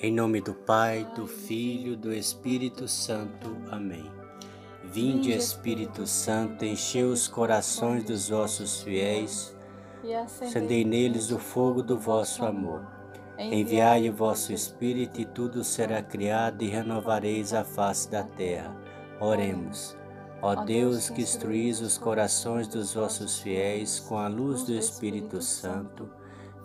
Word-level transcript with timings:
Em 0.00 0.12
nome 0.12 0.40
do 0.40 0.54
Pai, 0.54 1.04
do 1.16 1.26
Filho, 1.26 1.96
do 1.96 2.12
Espírito 2.12 2.86
Santo. 2.86 3.56
Amém. 3.68 4.08
Vinde, 4.84 5.32
Espírito 5.32 6.06
Santo, 6.06 6.64
enchei 6.64 7.02
os 7.02 7.26
corações 7.26 8.04
dos 8.04 8.28
vossos 8.28 8.80
fiéis, 8.80 9.56
acendei 10.40 10.84
neles 10.84 11.32
o 11.32 11.38
fogo 11.38 11.82
do 11.82 11.98
vosso 11.98 12.44
amor. 12.44 12.86
Enviai 13.36 14.08
o 14.08 14.12
vosso 14.12 14.52
Espírito 14.52 15.20
e 15.20 15.24
tudo 15.24 15.64
será 15.64 16.00
criado 16.00 16.62
e 16.62 16.68
renovareis 16.68 17.52
a 17.52 17.64
face 17.64 18.08
da 18.08 18.22
terra. 18.22 18.76
Oremos. 19.20 19.96
Ó 20.40 20.54
Deus, 20.64 21.10
que 21.10 21.22
instruís 21.22 21.80
os 21.80 21.98
corações 21.98 22.68
dos 22.68 22.94
vossos 22.94 23.40
fiéis 23.40 23.98
com 23.98 24.16
a 24.16 24.28
luz 24.28 24.62
do 24.62 24.72
Espírito 24.72 25.42
Santo, 25.42 26.08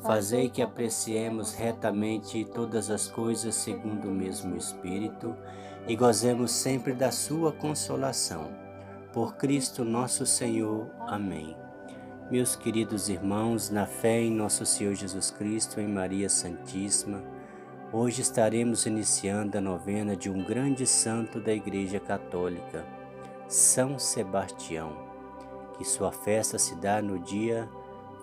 Fazei 0.04 0.49
que 0.49 0.61
apreciemos 0.61 1.54
retamente 1.54 2.43
todas 2.43 2.89
as 2.89 3.07
coisas 3.07 3.55
segundo 3.55 4.09
o 4.09 4.13
mesmo 4.13 4.57
Espírito 4.57 5.33
e 5.87 5.95
gozemos 5.95 6.51
sempre 6.51 6.91
da 6.91 7.09
Sua 7.09 7.54
consolação. 7.54 8.51
Por 9.14 9.37
Cristo 9.37 9.86
nosso 9.86 10.25
Senhor. 10.25 10.89
Amém. 11.07 11.55
Meus 12.29 12.54
queridos 12.54 13.07
irmãos, 13.07 13.69
na 13.69 13.86
fé 13.86 14.19
em 14.19 14.31
nosso 14.31 14.65
Senhor 14.65 14.93
Jesus 14.93 15.31
Cristo, 15.31 15.79
em 15.79 15.87
Maria 15.87 16.28
Santíssima, 16.28 17.23
hoje 17.89 18.23
estaremos 18.23 18.86
iniciando 18.86 19.57
a 19.57 19.61
novena 19.61 20.17
de 20.17 20.29
um 20.29 20.43
grande 20.43 20.86
santo 20.86 21.39
da 21.39 21.54
Igreja 21.54 22.01
Católica, 22.01 22.86
São 23.47 23.97
Sebastião, 23.97 24.97
que 25.78 25.86
sua 25.86 26.11
festa 26.11 26.59
se 26.59 26.75
dá 26.75 27.01
no 27.01 27.20
dia 27.20 27.70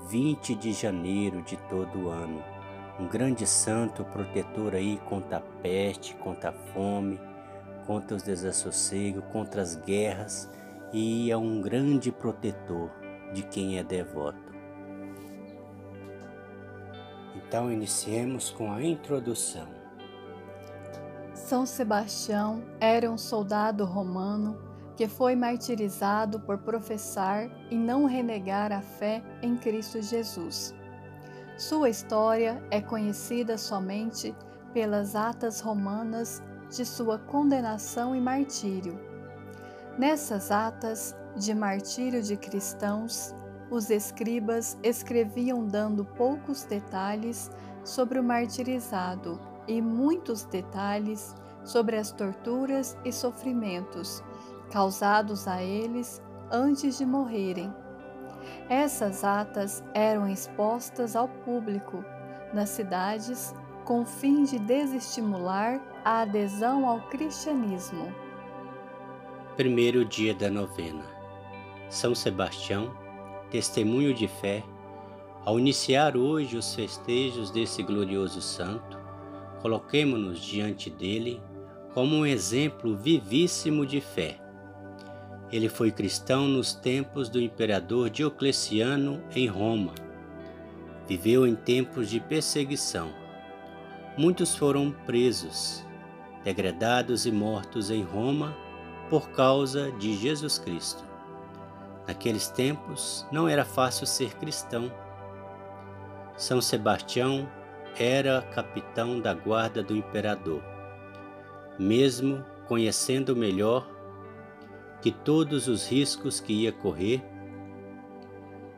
20 0.09 0.55
de 0.55 0.73
janeiro 0.73 1.43
de 1.43 1.57
todo 1.69 2.09
ano. 2.09 2.43
Um 2.99 3.07
grande 3.07 3.47
santo 3.47 4.05
protetor 4.05 4.75
aí 4.75 4.99
contra 5.09 5.39
a 5.39 5.41
peste, 5.41 6.15
contra 6.17 6.51
a 6.51 6.53
fome, 6.53 7.21
contra 7.87 8.17
os 8.17 8.23
desassossegos, 8.23 9.25
contra 9.33 9.63
as 9.63 9.77
guerras 9.77 10.51
e 10.93 11.31
é 11.31 11.37
um 11.37 11.61
grande 11.61 12.11
protetor 12.11 12.91
de 13.33 13.43
quem 13.43 13.79
é 13.79 13.83
devoto. 13.83 14.51
Então 17.35 17.71
iniciemos 17.71 18.51
com 18.51 18.73
a 18.73 18.83
introdução. 18.83 19.67
São 21.35 21.65
Sebastião 21.65 22.63
era 22.79 23.11
um 23.11 23.19
soldado 23.19 23.85
romano 23.85 24.70
que 25.01 25.09
foi 25.09 25.35
martirizado 25.35 26.39
por 26.41 26.59
professar 26.59 27.49
e 27.71 27.75
não 27.75 28.05
renegar 28.05 28.71
a 28.71 28.83
fé 28.83 29.23
em 29.41 29.57
Cristo 29.57 30.03
Jesus. 30.03 30.75
Sua 31.57 31.89
história 31.89 32.63
é 32.71 32.83
conhecida 32.83 33.57
somente 33.57 34.37
pelas 34.75 35.17
atas 35.17 35.59
romanas 35.63 36.43
de 36.69 36.85
sua 36.85 37.19
condenação 37.19 38.15
e 38.15 38.21
martírio. 38.21 39.01
Nessas 39.97 40.51
atas 40.51 41.17
de 41.35 41.55
martírio 41.55 42.23
de 42.23 42.37
cristãos, 42.37 43.35
os 43.71 43.89
escribas 43.89 44.77
escreviam 44.83 45.67
dando 45.67 46.05
poucos 46.05 46.65
detalhes 46.65 47.51
sobre 47.85 48.19
o 48.19 48.23
martirizado 48.23 49.41
e 49.67 49.81
muitos 49.81 50.45
detalhes 50.45 51.35
sobre 51.65 51.97
as 51.97 52.13
torturas 52.13 52.99
e 53.03 53.11
sofrimentos 53.11 54.23
causados 54.71 55.47
a 55.47 55.63
eles 55.63 56.23
antes 56.51 56.99
de 56.99 57.05
morrerem. 57.05 57.73
Essas 58.69 59.25
atas 59.25 59.85
eram 59.95 60.29
expostas 60.29 61.15
ao 61.15 61.29
público 61.29 62.05
nas 62.55 62.71
cidades 62.71 63.55
com 63.85 64.03
o 64.03 64.07
fim 64.07 64.45
de 64.45 64.59
desestimular 64.59 65.81
a 66.05 66.21
adesão 66.21 66.87
ao 66.89 67.01
cristianismo. 67.09 68.13
Primeiro 69.57 70.05
dia 70.05 70.35
da 70.35 70.51
novena. 70.51 71.05
São 71.89 72.15
Sebastião, 72.15 72.95
testemunho 73.51 74.15
de 74.15 74.29
fé, 74.29 74.63
ao 75.45 75.59
iniciar 75.59 76.17
hoje 76.17 76.57
os 76.57 76.75
festejos 76.75 77.51
desse 77.51 77.83
glorioso 77.83 78.41
santo, 78.41 78.99
coloquemo-nos 79.61 80.41
diante 80.41 80.89
dele 80.89 81.43
como 81.93 82.15
um 82.17 82.27
exemplo 82.27 82.97
vivíssimo 82.97 83.85
de 83.85 84.01
fé 84.01 84.40
ele 85.53 85.69
foi 85.69 85.91
cristão 85.91 86.47
nos 86.47 86.73
tempos 86.73 87.29
do 87.29 87.41
imperador 87.41 88.09
Diocleciano 88.09 89.21
em 89.35 89.49
Roma. 89.49 89.95
Viveu 91.09 91.47
em 91.47 91.57
tempos 91.57 92.09
de 92.09 92.21
perseguição. 92.21 93.13
Muitos 94.17 94.55
foram 94.55 94.93
presos, 95.07 95.85
degradados 96.45 97.27
e 97.27 97.33
mortos 97.33 97.91
em 97.91 98.03
Roma 98.03 98.57
por 99.09 99.31
causa 99.31 99.91
de 99.93 100.17
Jesus 100.17 100.59
Cristo. 100.59 101.05
Naqueles 102.07 102.49
tempos 102.49 103.27
não 103.33 103.49
era 103.49 103.65
fácil 103.65 104.07
ser 104.07 104.37
cristão. 104.37 104.91
São 106.37 106.61
Sebastião 106.61 107.49
era 107.99 108.43
capitão 108.55 109.21
da 109.21 109.35
guarda 109.35 109.83
do 109.83 109.97
imperador. 109.97 110.63
Mesmo 111.77 112.45
conhecendo 112.69 113.35
melhor 113.35 113.87
que 115.03 115.11
todos 115.11 115.67
os 115.67 115.89
riscos 115.89 116.41
que 116.41 116.53
ia 116.53 116.73
correr, 116.73 117.23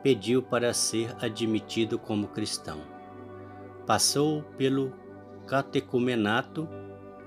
pediu 0.01 0.41
para 0.41 0.73
ser 0.73 1.15
admitido 1.21 1.97
como 1.97 2.27
cristão. 2.27 2.81
Passou 3.85 4.43
pelo 4.57 4.93
catecumenato, 5.47 6.67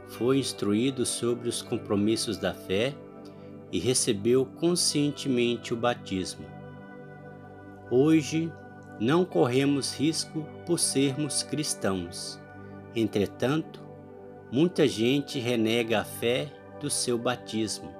foi 0.08 0.38
instruído 0.38 1.04
sobre 1.04 1.48
os 1.48 1.62
compromissos 1.62 2.38
da 2.38 2.54
fé 2.54 2.94
e 3.72 3.78
recebeu 3.78 4.46
conscientemente 4.46 5.74
o 5.74 5.76
batismo. 5.76 6.46
Hoje, 7.90 8.52
não 9.00 9.24
corremos 9.24 9.98
risco 9.98 10.46
por 10.64 10.78
sermos 10.78 11.42
cristãos. 11.42 12.40
Entretanto, 12.94 13.82
muita 14.50 14.88
gente 14.88 15.38
renega 15.38 16.00
a 16.00 16.04
fé 16.04 16.50
do 16.80 16.88
seu 16.88 17.18
batismo 17.18 17.95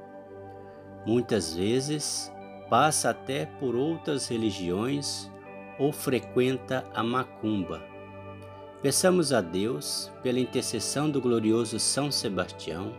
Muitas 1.06 1.55
vezes 1.55 2.33
passa 2.69 3.11
até 3.11 3.47
por 3.47 3.77
outras 3.77 4.27
religiões 4.27 5.31
ou 5.78 5.93
frequenta 5.93 6.84
a 6.93 7.03
macumba. 7.03 7.81
Peçamos 8.83 9.33
a 9.33 9.41
Deus, 9.41 10.12
pela 10.22 10.41
intercessão 10.41 11.09
do 11.09 11.21
glorioso 11.21 11.78
São 11.78 12.11
Sebastião, 12.11 12.93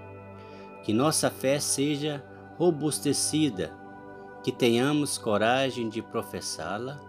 que 0.83 0.93
nossa 0.93 1.29
fé 1.29 1.59
seja 1.59 2.23
robustecida, 2.57 3.73
que 4.41 4.51
tenhamos 4.53 5.17
coragem 5.17 5.89
de 5.89 6.01
professá-la 6.01 6.99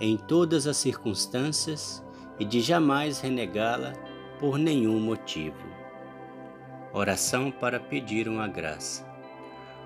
em 0.00 0.16
todas 0.16 0.66
as 0.66 0.76
circunstâncias 0.76 2.04
e 2.38 2.44
de 2.44 2.60
jamais 2.60 3.20
renegá-la 3.20 3.92
por 4.40 4.58
nenhum 4.58 4.98
motivo. 4.98 5.56
Oração 6.92 7.50
para 7.50 7.78
pedir 7.78 8.28
uma 8.28 8.48
graça. 8.48 9.07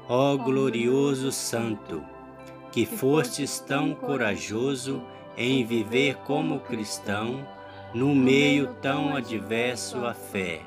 Ó 0.09 0.37
glorioso 0.37 1.31
Santo, 1.31 2.03
que 2.73 2.85
fostes 2.85 3.61
tão 3.61 3.95
corajoso 3.95 5.03
em 5.37 5.65
viver 5.65 6.17
como 6.27 6.61
cristão 6.61 7.47
no 7.95 8.15
meio 8.15 8.75
tão 8.81 9.15
adverso 9.15 10.05
à 10.05 10.13
fé. 10.13 10.61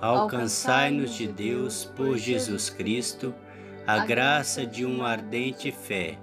Alcançai-nos 0.00 1.14
de 1.14 1.26
Deus 1.26 1.84
por 1.84 2.16
Jesus 2.16 2.70
Cristo 2.70 3.34
a 3.86 4.04
graça 4.04 4.64
de 4.64 4.84
uma 4.84 5.08
ardente 5.08 5.72
fé, 5.72 6.18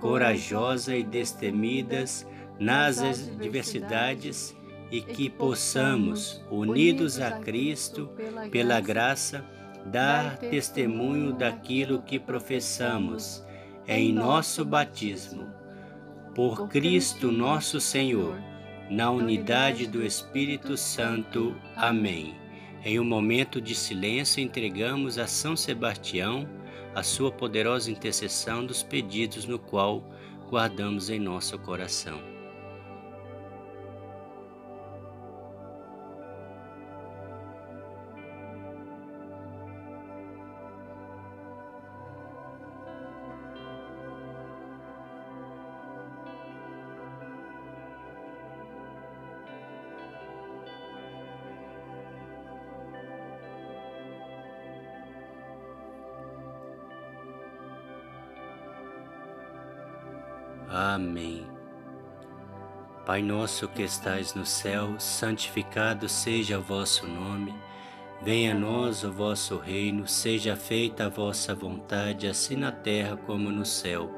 corajosa 0.00 0.96
e 0.96 1.04
destemidas 1.04 2.26
nas 2.58 3.00
adversidades 3.00 4.56
e 4.90 5.00
que 5.00 5.30
possamos, 5.30 6.42
unidos 6.50 7.20
a 7.20 7.38
Cristo, 7.38 8.10
pela 8.50 8.80
graça, 8.80 9.44
dar 9.90 10.36
testemunho 10.38 11.32
daquilo 11.32 12.02
que 12.02 12.18
professamos 12.18 13.44
em 13.86 14.12
nosso 14.12 14.64
batismo. 14.64 15.46
Por 16.34 16.68
Cristo 16.68 17.32
nosso 17.32 17.80
Senhor, 17.80 18.38
na 18.90 19.10
unidade 19.10 19.86
do 19.86 20.04
Espírito 20.04 20.76
Santo. 20.76 21.56
Amém. 21.74 22.34
Em 22.84 23.00
um 23.00 23.04
momento 23.04 23.60
de 23.60 23.74
silêncio, 23.74 24.42
entregamos 24.42 25.18
a 25.18 25.26
São 25.26 25.56
Sebastião 25.56 26.46
a 26.94 27.02
sua 27.02 27.30
poderosa 27.30 27.90
intercessão 27.90 28.64
dos 28.64 28.82
pedidos 28.82 29.44
no 29.44 29.58
qual 29.58 30.02
guardamos 30.48 31.10
em 31.10 31.18
nosso 31.18 31.58
coração. 31.58 32.35
Amém. 60.78 61.46
Pai 63.06 63.22
nosso 63.22 63.66
que 63.66 63.80
estais 63.80 64.34
no 64.34 64.44
céu, 64.44 65.00
santificado 65.00 66.06
seja 66.06 66.58
o 66.58 66.62
vosso 66.62 67.06
nome. 67.06 67.54
Venha 68.22 68.52
a 68.52 68.58
nós 68.58 69.02
o 69.02 69.10
vosso 69.10 69.56
reino, 69.56 70.06
seja 70.06 70.54
feita 70.54 71.06
a 71.06 71.08
vossa 71.08 71.54
vontade, 71.54 72.26
assim 72.26 72.56
na 72.56 72.70
terra 72.70 73.16
como 73.16 73.50
no 73.50 73.64
céu. 73.64 74.10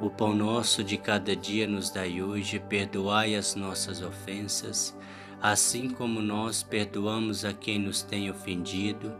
O 0.00 0.10
pão 0.10 0.34
nosso 0.34 0.82
de 0.82 0.96
cada 0.96 1.36
dia 1.36 1.64
nos 1.68 1.90
dai 1.90 2.20
hoje, 2.20 2.58
perdoai 2.58 3.36
as 3.36 3.54
nossas 3.54 4.02
ofensas, 4.02 4.98
assim 5.40 5.88
como 5.88 6.20
nós 6.20 6.60
perdoamos 6.64 7.44
a 7.44 7.52
quem 7.52 7.78
nos 7.78 8.02
tem 8.02 8.28
ofendido, 8.28 9.14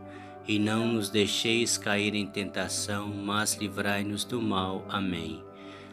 e 0.45 0.59
não 0.59 0.87
nos 0.87 1.09
deixeis 1.09 1.77
cair 1.77 2.13
em 2.13 2.27
tentação, 2.27 3.07
mas 3.07 3.55
livrai-nos 3.55 4.25
do 4.25 4.41
mal. 4.41 4.83
Amém. 4.89 5.44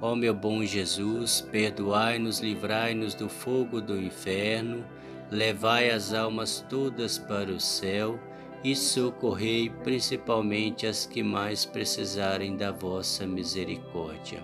Ó 0.00 0.14
meu 0.14 0.34
bom 0.34 0.64
Jesus, 0.64 1.40
perdoai-nos, 1.40 2.40
livrai-nos 2.40 3.14
do 3.14 3.28
fogo 3.28 3.80
do 3.80 4.00
inferno, 4.00 4.84
levai 5.30 5.90
as 5.90 6.12
almas 6.12 6.64
todas 6.68 7.18
para 7.18 7.50
o 7.50 7.58
céu 7.58 8.20
e 8.62 8.74
socorrei 8.76 9.70
principalmente 9.84 10.86
as 10.86 11.06
que 11.06 11.22
mais 11.22 11.64
precisarem 11.64 12.56
da 12.56 12.70
vossa 12.70 13.26
misericórdia. 13.26 14.42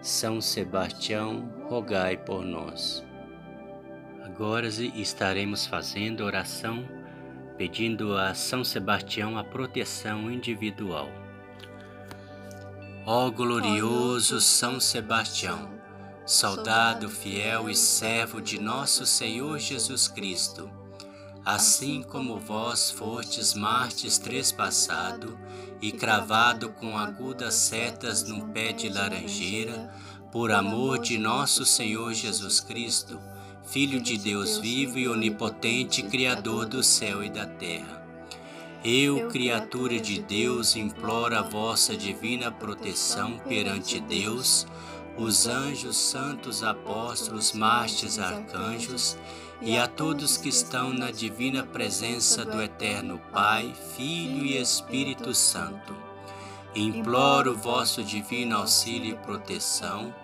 São 0.00 0.40
Sebastião, 0.40 1.48
rogai 1.68 2.16
por 2.16 2.44
nós. 2.44 3.04
Agora 4.22 4.68
estaremos 4.68 5.66
fazendo 5.66 6.24
oração 6.24 6.84
pedindo 7.56 8.16
a 8.16 8.34
São 8.34 8.64
Sebastião 8.64 9.38
a 9.38 9.44
proteção 9.44 10.30
individual. 10.30 11.08
Ó 13.06 13.30
glorioso 13.30 14.40
São 14.40 14.80
Sebastião, 14.80 15.68
soldado 16.24 17.10
fiel 17.10 17.68
e 17.68 17.74
servo 17.74 18.40
de 18.40 18.58
nosso 18.58 19.04
Senhor 19.04 19.58
Jesus 19.58 20.08
Cristo, 20.08 20.70
assim 21.44 22.02
como 22.02 22.38
vós 22.38 22.90
fostes 22.90 23.52
mártires 23.52 24.16
trespassado 24.16 25.38
e 25.82 25.92
cravado 25.92 26.70
com 26.70 26.96
agudas 26.96 27.52
setas 27.52 28.26
num 28.26 28.48
pé 28.52 28.72
de 28.72 28.88
laranjeira, 28.88 29.92
por 30.32 30.50
amor 30.50 30.98
de 30.98 31.18
nosso 31.18 31.66
Senhor 31.66 32.14
Jesus 32.14 32.58
Cristo, 32.58 33.20
Filho 33.64 34.00
de 34.00 34.16
Deus 34.16 34.56
vivo 34.56 34.98
e 34.98 35.06
onipotente, 35.06 36.02
Criador 36.02 36.64
do 36.64 36.82
céu 36.82 37.22
e 37.22 37.28
da 37.28 37.44
terra 37.44 38.03
eu, 38.84 39.28
criatura 39.28 39.98
de 39.98 40.20
Deus, 40.20 40.76
imploro 40.76 41.38
a 41.38 41.40
vossa 41.40 41.96
divina 41.96 42.52
proteção 42.52 43.38
perante 43.38 43.98
Deus, 43.98 44.66
os 45.16 45.46
anjos, 45.46 45.96
santos, 45.96 46.62
apóstolos, 46.62 47.52
mártires, 47.52 48.18
arcanjos 48.18 49.16
e 49.62 49.78
a 49.78 49.88
todos 49.88 50.36
que 50.36 50.50
estão 50.50 50.92
na 50.92 51.10
divina 51.10 51.62
presença 51.62 52.44
do 52.44 52.60
Eterno 52.60 53.18
Pai, 53.32 53.72
Filho 53.96 54.44
e 54.44 54.60
Espírito 54.60 55.32
Santo. 55.32 55.96
Imploro 56.74 57.56
vosso 57.56 58.04
divino 58.04 58.58
auxílio 58.58 59.12
e 59.12 59.24
proteção, 59.24 60.14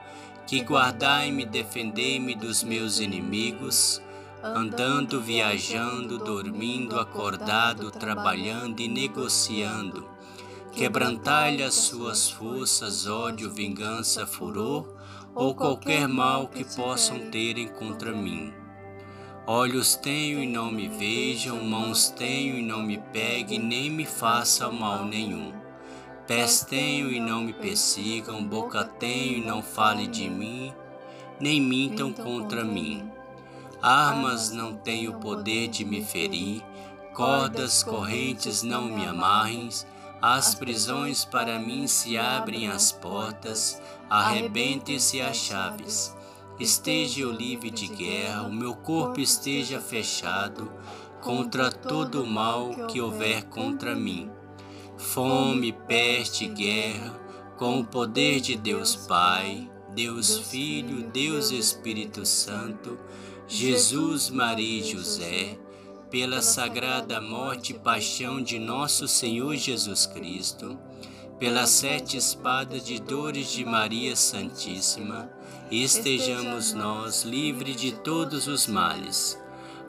que 0.47 0.61
guardai-me 0.61 1.45
e 1.45 1.47
defendei-me 1.47 2.35
dos 2.35 2.63
meus 2.63 2.99
inimigos, 2.99 4.03
andando, 4.43 5.21
viajando, 5.21 6.19
dormindo, 6.19 6.99
acordado, 6.99 7.91
trabalhando 7.91 8.81
e 8.81 8.89
negociando. 8.89 10.09
Quebrantai-lhe 10.73 11.63
as 11.63 11.75
suas 11.75 12.31
forças, 12.31 13.07
ódio, 13.07 13.51
vingança, 13.51 14.27
furor 14.27 14.95
ou 15.35 15.55
qualquer 15.55 16.09
mal 16.09 16.49
que 16.49 16.65
possam 16.65 17.31
terem 17.31 17.69
contra 17.69 18.13
mim. 18.13 18.53
Olhos 19.47 19.97
tenho 19.97 20.43
e 20.43 20.47
não 20.47 20.71
me 20.71 20.89
vejam, 20.89 21.63
mãos 21.65 22.11
tenho 22.11 22.57
e 22.57 22.63
não 22.63 22.83
me 22.83 22.99
peguem, 23.13 23.59
nem 23.59 23.91
me 23.91 24.07
façam 24.07 24.73
mal 24.73 25.05
nenhum. 25.05 25.53
Pés 26.27 26.65
tenho 26.65 27.11
e 27.11 27.19
não 27.19 27.43
me 27.43 27.53
persigam, 27.53 28.45
boca 28.45 28.85
tenho 28.85 29.39
e 29.39 29.45
não 29.45 29.61
fale 29.63 30.07
de 30.07 30.31
mim, 30.31 30.73
nem 31.41 31.61
mintam 31.61 32.13
contra 32.13 32.65
mim. 32.65 33.11
Armas 33.83 34.51
não 34.51 34.75
têm 34.75 35.09
o 35.09 35.15
poder 35.15 35.69
de 35.69 35.85
me 35.85 36.05
ferir, 36.05 36.63
cordas 37.15 37.83
correntes 37.83 38.63
não 38.63 38.85
me 38.85 39.07
amarrem, 39.07 39.69
as 40.21 40.55
prisões 40.55 41.25
para 41.25 41.59
mim 41.59 41.87
se 41.87 42.19
abrem 42.19 42.69
as 42.69 42.93
portas, 42.93 43.81
arrebentem-se 44.09 45.21
as 45.21 45.37
chaves. 45.37 46.15
Esteja 46.59 47.23
eu 47.23 47.33
livre 47.33 47.71
de 47.71 47.87
guerra, 47.87 48.43
o 48.43 48.53
meu 48.53 48.75
corpo 48.75 49.19
esteja 49.19 49.81
fechado 49.81 50.71
contra 51.23 51.73
todo 51.73 52.23
o 52.23 52.27
mal 52.27 52.69
que 52.87 53.01
houver 53.01 53.45
contra 53.45 53.95
mim. 53.95 54.31
Fome, 54.99 55.73
peste, 55.73 56.47
guerra, 56.47 57.19
com 57.57 57.81
o 57.81 57.85
poder 57.85 58.41
de 58.41 58.57
Deus 58.57 58.95
Pai, 58.95 59.71
Deus 59.95 60.37
Filho, 60.37 61.03
Deus 61.11 61.51
Espírito 61.51 62.27
Santo, 62.27 62.99
Jesus, 63.53 64.31
Maria 64.31 64.79
e 64.79 64.93
José, 64.93 65.59
pela 66.09 66.41
sagrada 66.41 67.21
morte 67.21 67.73
e 67.73 67.79
paixão 67.79 68.41
de 68.41 68.61
nosso 68.61 69.09
Senhor 69.09 69.57
Jesus 69.57 70.07
Cristo, 70.07 70.79
pelas 71.37 71.71
sete 71.71 72.17
espadas 72.17 72.87
de 72.87 73.01
dores 73.01 73.51
de 73.51 73.65
Maria 73.65 74.15
Santíssima, 74.15 75.29
estejamos 75.69 76.73
nós 76.73 77.25
livres 77.25 77.75
de 77.75 77.91
todos 77.91 78.47
os 78.47 78.69
males. 78.69 79.37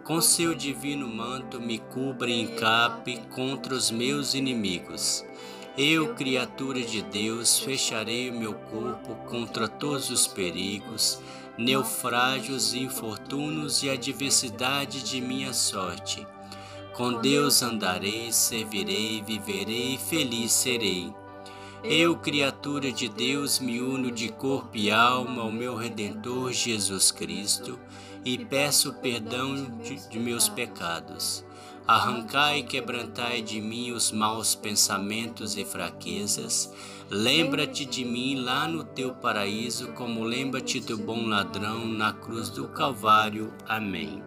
Com 0.03 0.19
seu 0.19 0.55
divino 0.55 1.07
manto 1.07 1.61
me 1.61 1.77
cubra 1.77 2.31
e 2.31 2.41
encape 2.41 3.21
contra 3.29 3.75
os 3.75 3.91
meus 3.91 4.33
inimigos. 4.33 5.23
Eu, 5.77 6.15
criatura 6.15 6.81
de 6.81 7.03
Deus, 7.03 7.59
fecharei 7.59 8.31
o 8.31 8.33
meu 8.33 8.55
corpo 8.55 9.13
contra 9.29 9.67
todos 9.67 10.09
os 10.09 10.25
perigos 10.25 11.21
naufrágios, 11.61 12.73
infortúnios 12.73 13.83
e 13.83 13.89
adversidade 13.89 15.03
de 15.03 15.21
minha 15.21 15.53
sorte. 15.53 16.25
Com 16.93 17.21
Deus 17.21 17.61
andarei, 17.61 18.31
servirei, 18.31 19.21
viverei, 19.21 19.97
feliz 19.97 20.51
serei. 20.51 21.13
Eu, 21.83 22.15
criatura 22.17 22.91
de 22.91 23.07
Deus, 23.07 23.59
me 23.59 23.81
uno 23.81 24.11
de 24.11 24.29
corpo 24.29 24.75
e 24.75 24.91
alma 24.91 25.41
ao 25.41 25.51
meu 25.51 25.75
Redentor 25.75 26.51
Jesus 26.51 27.11
Cristo 27.11 27.79
e 28.23 28.37
peço 28.37 28.93
perdão 28.93 29.65
de, 29.81 29.95
de 30.09 30.19
meus 30.19 30.47
pecados. 30.49 31.43
Arrancai 31.87 32.59
e 32.59 32.63
quebrantai 32.63 33.41
de 33.41 33.59
mim 33.59 33.91
os 33.91 34.11
maus 34.11 34.55
pensamentos 34.55 35.57
e 35.57 35.65
fraquezas. 35.65 36.73
Lembra-te 37.09 37.85
de 37.85 38.05
mim 38.05 38.35
lá 38.35 38.67
no 38.67 38.83
teu 38.83 39.13
paraíso, 39.13 39.91
como 39.93 40.23
lembra-te 40.23 40.79
do 40.79 40.97
bom 40.97 41.25
ladrão 41.27 41.85
na 41.85 42.13
cruz 42.13 42.49
do 42.49 42.67
Calvário. 42.69 43.53
Amém. 43.67 44.23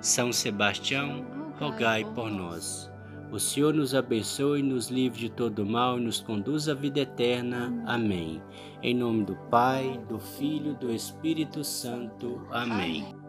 São 0.00 0.32
Sebastião, 0.32 1.26
rogai 1.58 2.04
por 2.14 2.30
nós. 2.30 2.90
O 3.30 3.38
Senhor 3.38 3.72
nos 3.72 3.94
abençoe, 3.94 4.62
nos 4.62 4.88
livre 4.90 5.20
de 5.20 5.30
todo 5.30 5.64
mal 5.64 5.98
e 5.98 6.02
nos 6.02 6.20
conduz 6.20 6.68
à 6.68 6.74
vida 6.74 7.00
eterna. 7.00 7.72
Amém. 7.86 8.42
Em 8.82 8.94
nome 8.94 9.24
do 9.24 9.36
Pai, 9.50 9.98
do 10.08 10.18
Filho 10.18 10.74
do 10.74 10.92
Espírito 10.92 11.64
Santo. 11.64 12.46
Amém. 12.50 13.21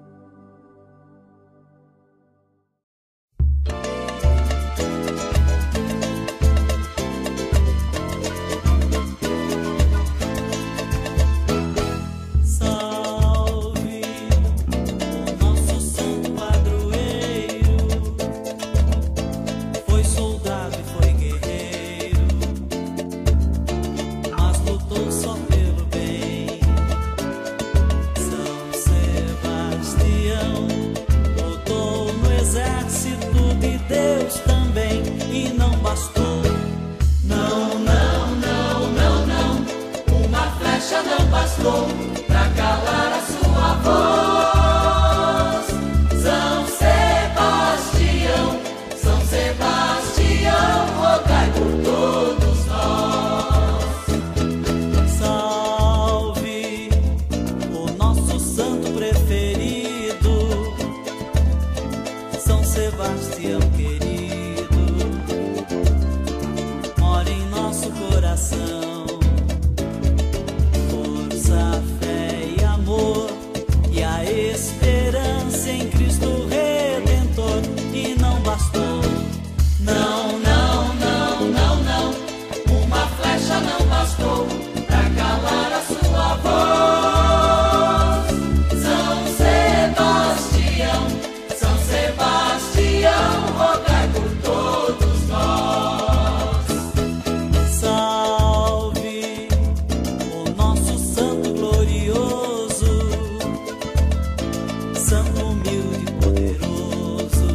Santo 105.13 105.45
humilde 105.45 105.97
e 105.97 106.11
poderoso. 106.13 107.45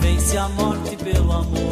Vence 0.00 0.36
a 0.36 0.48
morte 0.50 0.96
pelo 0.96 1.32
amor. 1.32 1.65